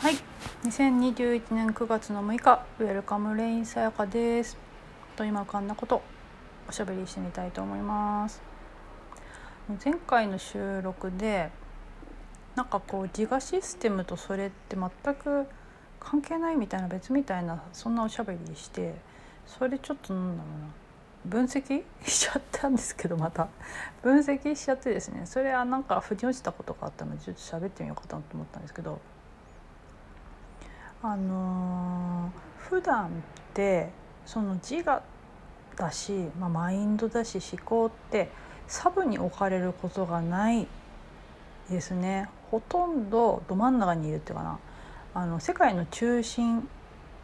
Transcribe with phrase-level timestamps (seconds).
[0.00, 0.14] はい。
[0.64, 4.56] 2021年9月の6日ウェルカムレインさやかです。
[5.14, 6.00] と今かんなこと
[6.66, 8.40] おしゃべりしてみたいと思います。
[9.84, 11.50] 前回の収録で
[12.56, 15.46] なんかこう自我システムとそれって全く
[16.00, 18.94] 関係ないみたいな別みたいなそんなおしゃべりして
[19.46, 20.68] それちょっとなんだろうな。
[21.26, 23.48] 分析しちゃったんですけどまた。
[24.00, 25.26] 分析しちゃってですね。
[25.26, 28.98] それはなんか腑に落ちたことがあったのでちょっと喋ってみようかなと思ったんですけど
[31.02, 33.10] あのー、普段っ
[33.54, 33.90] て
[34.26, 35.02] その自我
[35.76, 38.28] だし、まあ、マインドだし思考って
[38.68, 40.66] サブに置かれることがない
[41.70, 42.28] ですね。
[42.50, 44.58] ほとんどど真ん中にいるっていうかな。
[45.14, 46.68] あの世界の中心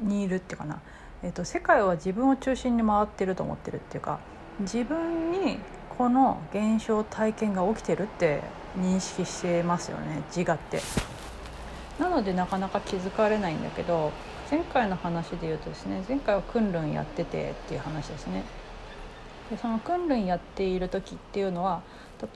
[0.00, 0.80] にいるっていうかな。
[1.22, 4.20] えーと、世界は自分を中心に回ってると思ってるっていうか
[4.60, 5.58] 自分に
[5.96, 8.40] この現象体験が起きてるって
[8.78, 10.80] 認識してますよね自我って。
[11.98, 14.12] なのでなかなか気づかれないんだけど
[14.50, 18.44] 前回の話で言うとですね前回は訓練やっててっていう話ですね。
[19.50, 21.82] でその訓練やっている時っていうのは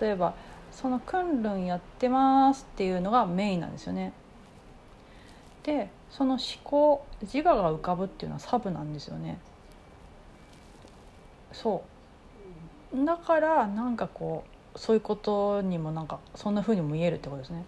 [0.00, 0.34] 例えば
[0.70, 4.12] その訓練やってますっていうのがメインなんですよね。
[5.62, 9.38] でその思考自我が浮かぶっていうのはサブなんですよね
[11.52, 11.84] そ
[12.92, 17.64] うだからなんかこうそういうことにもなんかそんなふうにも見えるってことですね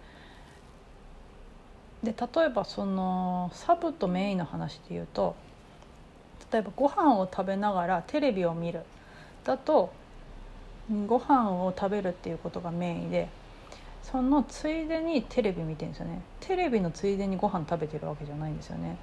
[2.03, 5.35] で例えばそのサブとメインの話で言うと
[6.51, 8.81] 例えばご飯を食べながらテレビを見る。
[9.43, 9.91] だと
[11.07, 13.27] ご飯を食べるっていうことがメインで
[14.03, 16.21] そのついでにテレビ見てるんですよね。
[16.39, 18.93] テレビのついでにご飯食べてるわけじゃないんですよね。
[18.93, 18.97] っ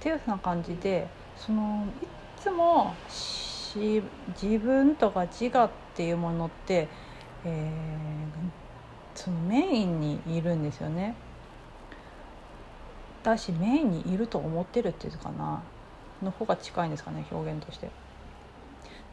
[0.00, 2.06] ていうふうな感じでそのい
[2.40, 4.02] つも自
[4.58, 6.88] 分とか自我っていうものって、
[7.44, 8.63] えー、
[9.14, 11.14] そのメインにいるんですよね。
[13.22, 15.62] だしメインにいると思ってるっていうかな。
[16.22, 17.90] の方が近いんですかね表現として。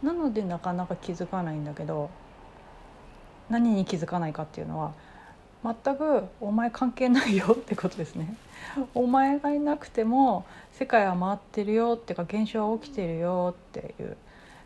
[0.02, 2.10] なのでなかなか気づかないんだけど
[3.50, 4.94] 何に気づかないかっていうのは
[5.64, 8.36] 全くお前関係ないよってことですね。
[8.96, 14.18] お前がいなくても世界は回ってるよっていうか現象は起きてるよっていう、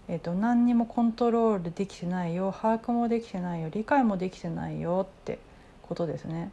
[0.07, 5.39] えーと、何にもコントロールできてないよ把握もできてないよ理解もできてないよって
[5.81, 6.51] ことですね。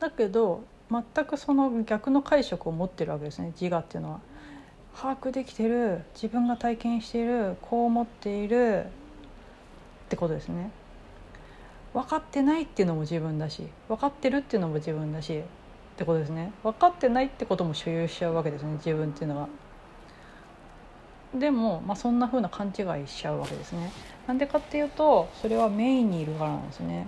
[0.00, 4.20] だけど全くその逆の解釈を持ってるわけですね自我っていうのは。
[5.00, 8.88] 把握できてる自分が体験しているこう思っているっ
[10.08, 10.72] てことですね
[11.94, 15.42] 分かってないっていうのも自分だし分かってるっていうのも自分だしっ
[15.96, 19.48] てことですね分かってないってことも所有しちゃうわけですね自分っていうのは。
[21.34, 23.92] でも、まあ、そんな風な勘違いしちゃうわけですね。
[24.26, 27.06] なんでかっていうとそれはメインにいるからなんですね。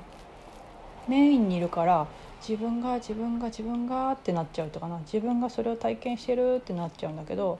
[1.09, 2.07] メインにいるから
[2.47, 7.59] 自分が自分が自分がってなっちゃうとかな自分がそれを体験してるってなっちゃうんだけど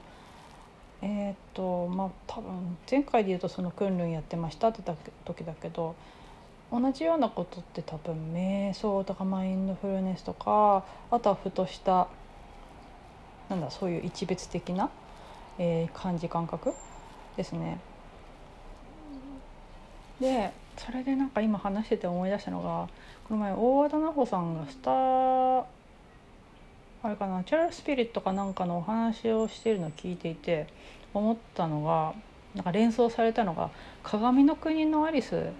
[1.01, 4.81] えー、っとまあ多分前回で言うとその訓練やってましたって
[5.25, 5.95] 時だけど
[6.71, 12.07] 同じようなことって多分瞑想とかマインドフルネスとかあとはふとした
[13.49, 14.89] なんだそういう一別的な、
[15.63, 16.73] えー、感じ感覚
[17.37, 17.77] ですね。
[20.19, 22.87] でそれでなんか今話してて思い出したのが
[23.27, 25.63] この前大和田奈穂さんがスター
[27.03, 30.65] あれかなチャラスピリットかなんかのお話をしてるのを聞いていて
[31.13, 32.15] 思ったのが
[32.55, 33.69] なんか連想されたのが
[34.01, 35.51] 「鏡の国のアリス」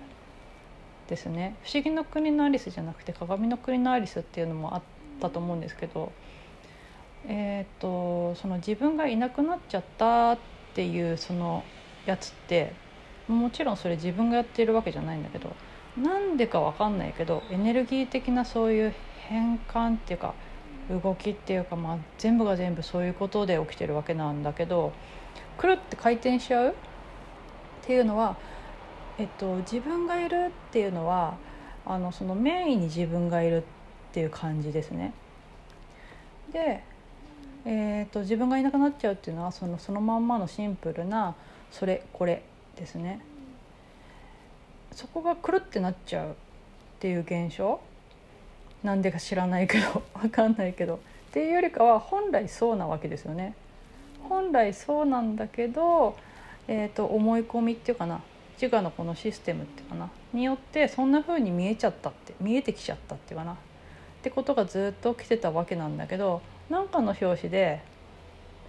[1.10, 4.82] ですね「不思議の国のアリス」じゃなくて「鏡の国のアリス」っていうのもあっ
[5.20, 6.12] たと思うんですけど、
[7.28, 10.38] えーと、その自分がいなくなっちゃったっ
[10.74, 11.64] ていうその
[12.06, 12.74] やつって
[13.28, 15.56] もちろんそれ自分がやっているわけじゃないんだけど
[15.98, 18.94] なんでか分かんないけどエネルギー的なそういう
[19.28, 20.34] 変換っていうか
[20.90, 24.92] 動きっていうか、まあ、全部が全部そういうことで起きてるわけなんだけど
[25.58, 26.74] くるって回転しちゃうっ
[27.84, 28.36] ていうのは、
[29.18, 31.38] えっと、自分がいるっていうのは
[31.86, 33.64] あのそのメインに自分がいるっ
[34.14, 35.14] ていう感じですね。
[36.52, 36.84] で、
[37.66, 41.36] えーと、自分がいなくなっちゃうっていうのはそのそのまんまのシンプルな
[41.72, 42.44] それこれ
[42.76, 43.22] ですね。
[44.94, 46.34] そこがくるってなっちゃうっ
[47.00, 47.80] ていう現象？
[48.84, 50.96] なんでか知らないけど 分かんないけど。
[50.96, 53.54] っていうよりかは本来そうなわけですよね。
[54.28, 56.18] 本来そうなんだけど、
[56.68, 58.22] えーと、思い込みっていうかな。
[58.62, 60.10] 自我のこのシステムっていうかな。
[60.34, 63.54] によってそんな風に見えちゃったって見えてきちゃったっていうかな。
[63.54, 63.56] っ
[64.24, 67.84] てことがずっと起きてたわけなんだけど何かの表紙で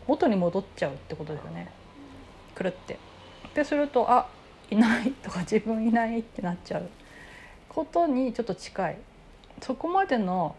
[0.09, 1.71] 元に戻っちゃうってことですよね。
[2.53, 2.99] くるって。
[3.55, 4.27] でするとあ
[4.71, 6.89] いないとか 自分いないってなっちゃう
[7.69, 8.99] ことにちょっと近い。
[9.61, 10.57] そこまでの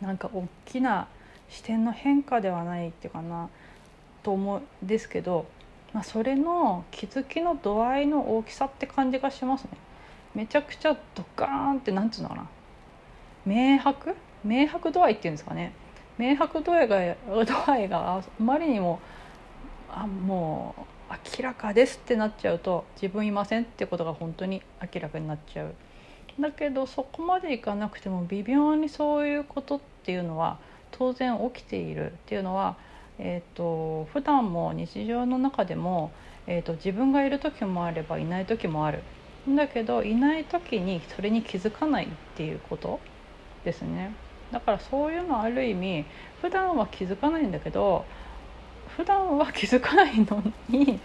[0.00, 1.06] なんか大きな
[1.48, 3.48] 視点の変化ではないっていうかな
[4.24, 5.46] と思うんですけど、
[5.92, 9.70] まあ、それの気づきの度合いの大きさって感じがしますね。
[10.34, 12.48] めちゃくちゃドカーンってなんつうのかな。
[13.46, 14.16] 明白？
[14.44, 15.72] 明白度合いっていうんですかね。
[16.18, 19.00] 明白度合いが度合いがあまりにも
[19.88, 25.74] あもう明らかですってなっちゃうと自分いませんってことが本当に明らかになっちゃう。
[26.40, 30.58] だけどそこまでいかなくても微妙にそういうことっていうのは
[30.90, 32.76] 当然起きているっていうのは、
[33.18, 36.10] えーと、普段も日常の中でも、
[36.46, 39.00] えーと、自分がいる時もあればいない時もある
[39.48, 43.00] だけどいない時にそれに気づかないっていうこと
[43.64, 44.12] ですね
[44.52, 46.04] だからそういうのある意味
[46.40, 48.04] 普段は気づかないんだけど
[48.96, 51.00] 普段は気づかないのに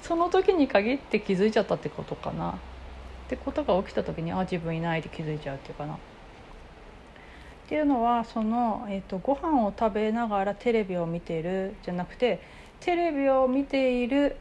[0.00, 2.52] その時に限って気づいちゃったってことかな。
[2.52, 2.56] っ
[3.26, 5.94] てことが起きた時にあ自分いないって気づいちゃうっていうかな。
[5.94, 5.96] っ
[7.66, 12.40] ていうのはその、えーと、ご飯を食べながらテレビを見ているじゃなくて
[12.80, 14.36] テレビを見ている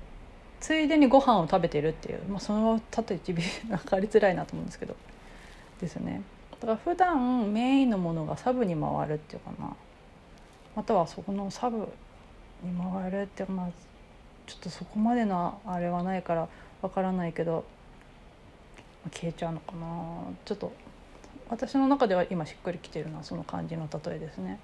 [0.59, 4.95] ついでにご飯を食べてるっていう、まあ、その例え自分分かりづらいなと思うんですけど。
[5.83, 6.21] ですね。
[6.63, 9.75] だから普段メインのものがサブに回るっていうかな
[10.77, 11.85] またはそこのサブに
[12.93, 13.69] 回るってまあ
[14.47, 16.47] ちょっとそこまでのあれはないから
[16.81, 17.65] わからないけど
[19.11, 20.71] 消えちゃうのかなちょっと
[21.49, 24.59] 私の中では今しっくりきてるのはその感じの例えですね。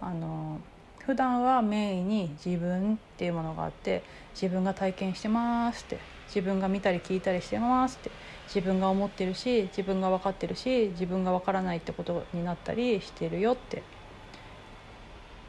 [0.00, 0.58] あの
[1.06, 4.02] 普段はメインに自分っていうものがあって
[4.34, 8.10] 自分が体験してますって自分が見たり聞いたりしてますって
[8.46, 13.82] 自分が思ってるし自分が分かってるし自分が分からないってことになったりしてるよって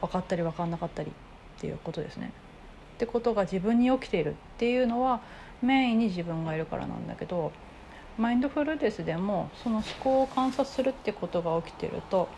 [0.00, 2.32] 分かったり分かんなかったりっていうことですね。
[2.94, 5.20] ってことが自分に起きているっていうのは
[5.62, 7.52] メインに自分がいるからなんだけど
[8.18, 12.28] マインドフルネスでもその思考を観察するってことが起きてると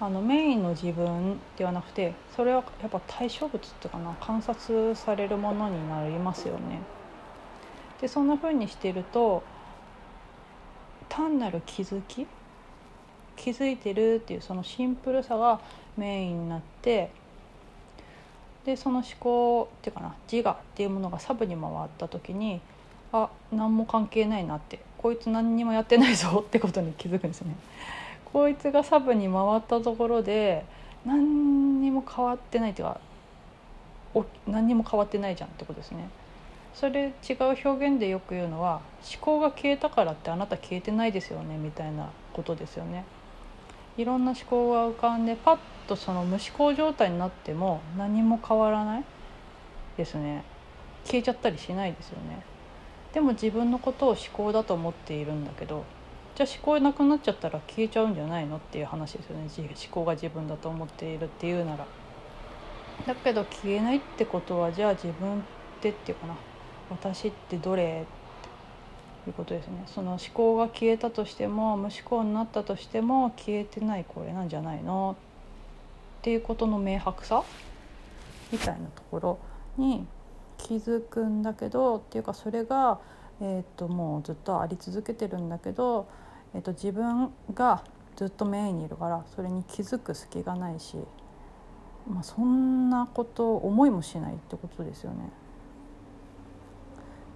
[0.00, 6.82] あのメインの自分ではなくてそれはやっぱ対象物っていうかな観察されるものになりますよね。
[8.00, 9.42] でそんな風にしてると
[11.08, 12.28] 単なる気づき
[13.34, 15.60] 気づいてるっていうそのシンプルさが
[15.96, 17.10] メインになって
[18.64, 22.60] でその思考っていうかな自我っていうものがサブに回った時に
[23.12, 27.56] あ何も関係ないなってこいつ何にもやってないぞってことに気づくんですよね。
[28.32, 30.64] こいつがサブに回ったところで
[31.04, 33.00] 何にも変わってないっていうか
[34.14, 36.08] お何にも変わってないじゃんってことですね。
[36.74, 43.04] それ違う表現でよく言うのは思考が消えたからってあなた消えてないですよねみたいなことですよね。
[43.96, 45.58] いろんな思考が浮かんでパッ
[45.88, 49.04] とその無思考状態になっても何も変わらない
[49.96, 50.44] ですね
[51.04, 52.42] 消えちゃったりしないですよね
[53.12, 55.84] でも自分のことを思考だと思っているんだけど
[56.38, 59.48] じゃあ思考なくなっちゃったら消えちゃうんじゃないのっていう話ですよね。
[59.58, 61.84] 思考が自分だと思っているっていうなら。
[63.04, 65.42] だけど消えないってことはじゃあ自分っ
[65.80, 66.36] てっていうかな。
[66.90, 68.04] 私ってどれ
[69.26, 69.82] いうことですね。
[69.86, 75.16] その思考が消えたとしても無思考になったとしても消えてないこれなんじゃないの
[76.20, 77.42] っていうことの明白さ
[78.52, 79.38] みたいなところ
[79.76, 80.06] に
[80.56, 83.00] 気づくんだけどっていうかそれが、
[83.40, 86.06] えー、ともうずっとあり続けてるんだけど、
[86.54, 87.84] えー、と自分が
[88.16, 90.96] ずっとメインにいるからそれに気づく隙がないし、
[92.08, 95.30] まあ、そんなこと思いもしないってことですよね。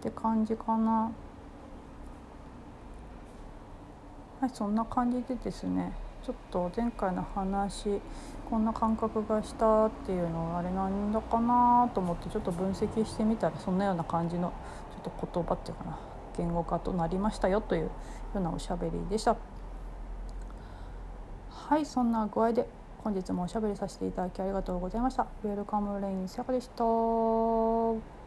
[0.00, 1.12] って感じかな。
[4.40, 5.92] はいそんな感じでですね
[6.26, 8.00] ちょっと前回の話
[8.50, 14.52] こんな感覚がしたっていうのはあれなんだかなと思ってちょっと分析してみたらそんなような感じの
[15.00, 17.90] ちょっと言葉っていうかな言語化となりましたよというよ
[18.36, 19.36] うなおしゃべりでした。
[21.50, 22.68] はいそんな具合で
[23.02, 25.26] 本日もおしゃべりさせていただきありがとうございました。
[25.44, 28.21] ウェルカムレインさやかでした。